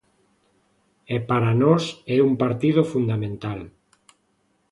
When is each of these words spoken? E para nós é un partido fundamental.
E 1.15 1.17
para 1.29 1.51
nós 1.61 1.83
é 2.15 2.17
un 2.29 2.33
partido 2.43 2.81
fundamental. 2.93 3.59